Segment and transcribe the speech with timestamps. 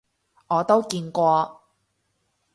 [0.47, 1.61] 我都見過